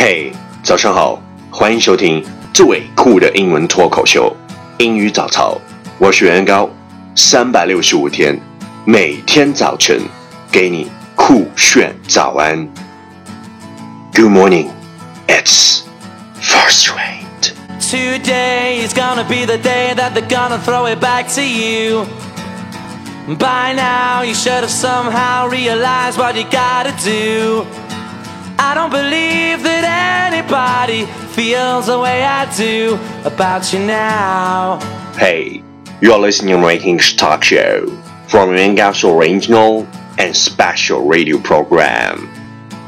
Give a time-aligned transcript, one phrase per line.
[0.00, 0.30] 嘿，
[0.62, 1.20] 早上好，
[1.50, 4.32] 欢迎收听最酷的英文脱口秀
[4.78, 5.60] 《英语早操》，
[5.98, 6.70] 我是袁高，
[7.16, 8.40] 三百六十五天，
[8.84, 10.00] 每天早晨
[10.52, 12.68] 给你酷炫早安。
[14.14, 14.68] Good morning,
[15.26, 15.80] it's
[16.40, 17.50] first rate.
[17.80, 22.06] Today is gonna be the day that they're gonna throw it back to you.
[23.26, 27.66] By now, you should have somehow realized what you gotta do.
[28.60, 34.80] I don't believe that anybody feels the way I do about you now.
[35.14, 35.62] Hey,
[36.00, 37.86] you're listening to English Talk Show
[38.26, 39.86] from Yuan original
[40.18, 42.28] and special radio program,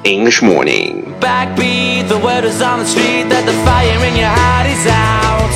[0.03, 1.15] English Morning.
[1.21, 5.55] Backbeat, the word is on the street that the fire in your heart is out.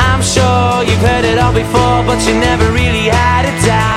[0.00, 3.95] I'm sure you've heard it all before, but you never really had a doubt.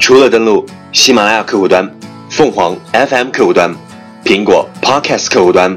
[0.00, 1.88] 除了登录喜马拉雅客户端、
[2.30, 3.74] 凤凰 FM 客户端、
[4.24, 5.76] 苹果 Podcast 客户端，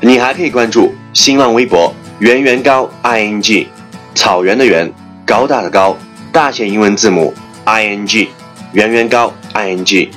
[0.00, 3.66] 你还可以关注新浪微博“圆圆高 ing”，
[4.14, 4.92] 草原的圆，
[5.26, 5.96] 高大的高，
[6.32, 7.34] 大写英文字母
[7.66, 8.28] ing，
[8.72, 10.08] 圆圆高 ing。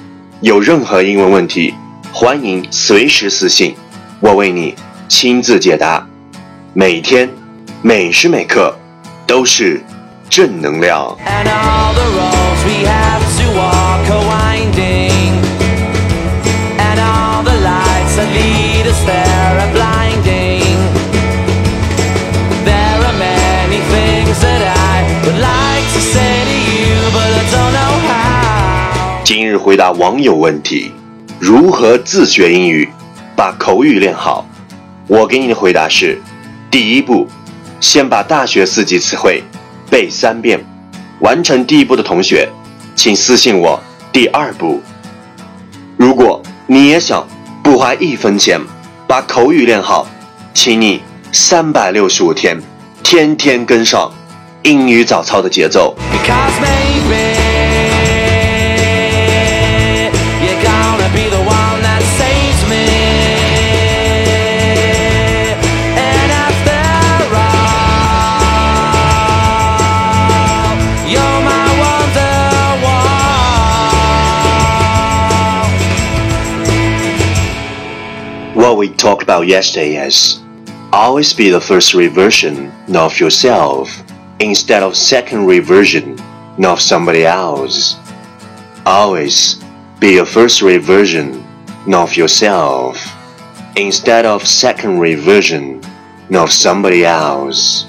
[0.42, 1.74] 有任何英文问题，
[2.12, 3.76] 欢迎随时私信，
[4.20, 4.76] 我为你
[5.08, 6.08] 亲自解答。
[6.74, 7.30] 每天
[7.82, 8.76] 每时每刻
[9.28, 9.84] 都是
[10.32, 15.44] 正能量，and all the roles we have to walk a winding
[16.78, 20.80] and all the lights are lead sphere blinding。
[22.64, 28.00] there are many things that i would like to say to you but i don't know
[28.08, 29.22] how。
[29.26, 30.94] 今日回答网友问题，
[31.42, 32.90] 如何自学英语，
[33.36, 34.46] 把口语练好。
[35.08, 36.22] 我给你的回答是，
[36.72, 37.28] 第一步，
[37.82, 39.44] 先把大学四级词汇。
[39.92, 40.60] 背三遍。
[41.20, 42.50] 完成第一步的同学，
[42.96, 43.80] 请私信我
[44.12, 44.82] 第二步。
[45.98, 47.28] 如果你也想
[47.62, 48.60] 不花一分钱
[49.06, 50.08] 把口语练好，
[50.52, 52.60] 请你三百六十五天
[53.04, 54.12] 天天跟上
[54.64, 55.91] 英语早操的节奏。
[79.41, 80.41] about yesterday is
[80.93, 83.89] always be the first reversion of yourself
[84.39, 86.17] instead of secondary version
[86.65, 87.97] of somebody else.
[88.85, 89.57] Always
[89.99, 91.43] be a first reversion
[91.93, 92.99] of yourself
[93.75, 95.81] instead of secondary version
[96.33, 97.85] of somebody else.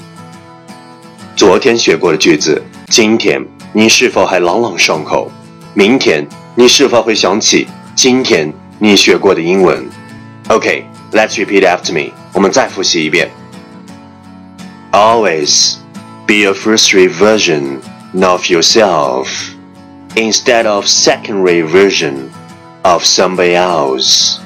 [1.35, 5.31] 昨天学过的句子，今天你是否还朗朗上口？
[5.73, 9.87] 明天你是否会想起今天你学过的英文？
[10.49, 12.13] Okay, let's repeat after me.
[12.33, 13.29] 我们再复习一遍。
[14.91, 15.75] Always
[16.25, 17.79] be a first version
[18.21, 19.27] of yourself
[20.15, 22.29] instead of secondary version
[22.83, 24.37] of somebody else.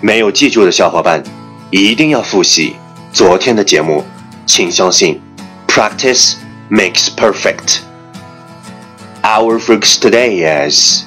[0.00, 1.22] 没有记住的小伙伴，
[1.70, 2.76] 一定要复习
[3.12, 4.04] 昨天的节目。
[4.44, 5.20] 请相信，
[5.68, 6.34] practice
[6.70, 7.78] makes perfect.
[9.22, 11.04] Our focus today is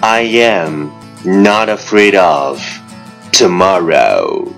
[0.00, 0.90] I am
[1.24, 2.58] not afraid of
[3.36, 4.52] tomorrow,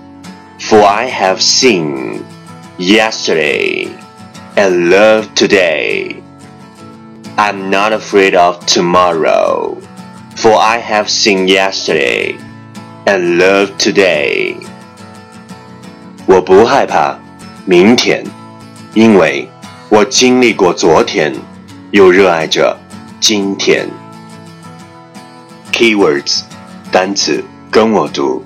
[0.59, 2.25] for I have seen
[2.77, 3.87] yesterday
[4.55, 6.21] and loved today.
[7.37, 9.77] I'm not afraid of tomorrow,
[10.35, 12.37] for I have seen yesterday
[13.05, 14.57] and loved today.
[16.25, 17.19] 我不害怕
[17.65, 18.23] 明天，
[18.93, 19.49] 因为
[19.89, 21.33] 我经历过昨天，
[21.91, 22.77] 又热爱着
[23.19, 23.89] 今天。
[25.71, 26.41] Keywords
[26.91, 28.43] 单词跟我读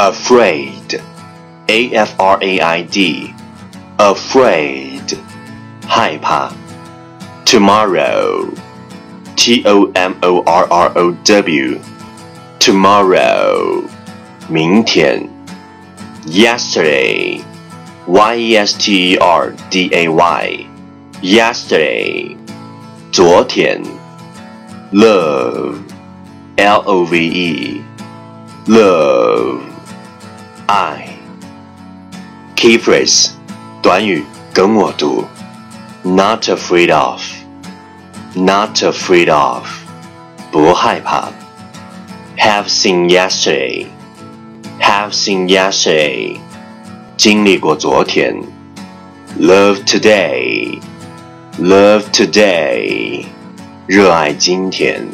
[0.00, 5.16] ，afraid，a f r a i d，afraid，
[5.86, 6.50] 害怕。
[7.44, 13.84] Tomorrow，t o m o r r o w，tomorrow，
[14.48, 15.28] 明天。
[16.26, 20.66] Yesterday。Y E S T E R D A Y
[21.22, 22.36] yesterday
[23.10, 23.82] 昨天
[24.92, 25.78] love
[26.56, 27.82] L O V E
[28.68, 29.58] love
[30.70, 31.08] 爱
[32.54, 33.30] key phrase
[33.82, 35.24] 短语跟我读
[36.02, 37.22] not afraid of
[38.34, 39.66] not afraid of
[40.50, 41.28] 不害怕
[42.38, 43.86] have seen yesterday
[44.80, 46.38] have seen yesterday
[47.16, 48.34] 经历过昨天，
[49.38, 50.78] love today，
[51.58, 53.24] Love today.
[53.86, 55.08] 热爱今天。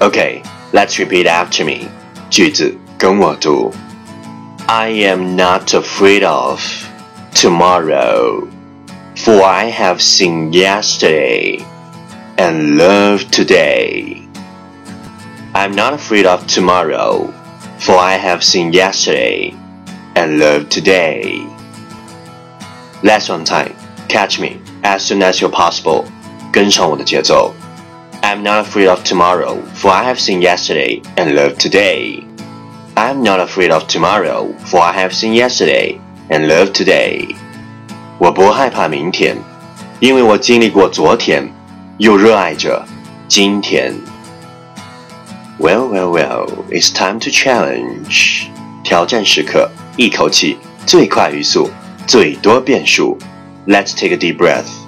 [0.00, 1.86] Okay, let's repeat after me.
[2.28, 3.72] 句子跟我读。
[4.68, 6.60] I am not afraid of
[7.34, 8.48] tomorrow,
[9.16, 11.58] for I have seen yesterday
[12.36, 14.28] and loved today.
[15.54, 17.32] I'm not afraid of tomorrow,
[17.78, 19.54] for I have seen yesterday
[20.14, 21.46] and loved today.
[23.02, 23.74] Last one time,
[24.08, 26.04] catch me as soon as you're possible.
[26.52, 27.54] 跟上我的节奏。
[28.22, 32.21] I'm not afraid of tomorrow, for I have seen yesterday and loved today.
[32.94, 37.34] I'm not afraid of tomorrow, for I have seen yesterday and loved today.
[38.18, 39.36] 我不害怕明天，
[40.00, 41.52] 因为我经历过昨天，
[41.98, 42.84] 又热爱着
[43.28, 43.94] 今天。
[45.60, 48.46] Well, well, well, it's time to challenge.
[48.82, 51.70] 挑战时刻，一口气，最快语速，
[52.06, 53.18] 最多变数。
[53.66, 54.81] Let's take a deep breath.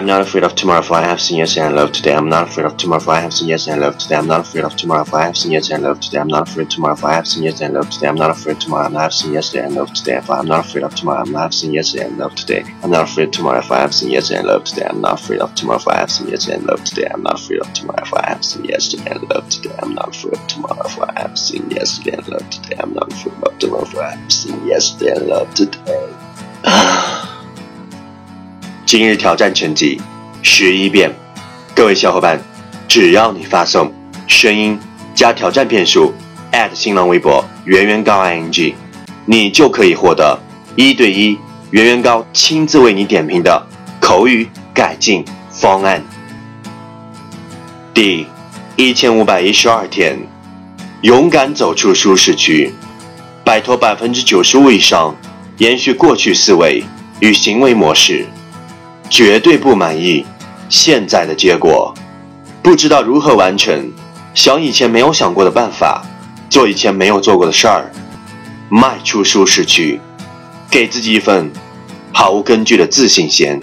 [0.00, 2.14] I'm not afraid of tomorrow, for I have seen yesterday and love today.
[2.14, 4.16] I'm not afraid of tomorrow, for I have seen yesterday and love today.
[4.16, 6.18] I'm not afraid of tomorrow, for I have seen yesterday and love today.
[6.18, 8.06] I'm not afraid of tomorrow, for I have seen yesterday and love today.
[8.08, 10.16] I'm not afraid tomorrow, I'm not seen yesterday and love today.
[10.16, 12.64] I'm not afraid of tomorrow, I'm not seen yesterday and love today.
[12.82, 14.86] I'm not afraid tomorrow, for I have seen yesterday and love today.
[14.88, 17.06] I'm not afraid of tomorrow, for I have seen yesterday and love today.
[17.12, 19.76] I'm not afraid of tomorrow, for I have seen yesterday and love today.
[19.82, 22.76] I'm not afraid of tomorrow, for I have seen yesterday and love today.
[22.78, 26.19] I'm not afraid of tomorrow, for I have seen yesterday and love today.
[28.90, 30.00] 今日挑战成绩。
[30.42, 31.14] 十一遍，
[31.76, 32.40] 各位小伙伴，
[32.88, 33.94] 只要你发送
[34.26, 34.76] 声音
[35.14, 36.12] 加挑战变数
[36.72, 38.74] 新浪微博圆圆高 ing，
[39.26, 40.36] 你就可以获得
[40.74, 41.38] 一对一
[41.70, 43.64] 圆圆高亲自为你点评的
[44.00, 46.02] 口语改进方案。
[47.94, 48.26] 第
[48.74, 50.18] 一千五百一十二天，
[51.02, 52.74] 勇敢走出舒适区，
[53.44, 55.14] 摆脱百分之九十五以上
[55.58, 56.82] 延续过去思维
[57.20, 58.26] 与行为模式。
[59.10, 60.24] 绝对不满意
[60.68, 61.92] 现在的结果，
[62.62, 63.92] 不知道如何完成，
[64.34, 66.06] 想以前没有想过的办法，
[66.48, 67.90] 做以前没有做过的事儿，
[68.68, 70.00] 迈出舒适区，
[70.70, 71.50] 给自己一份
[72.12, 73.60] 毫无根据的自信心。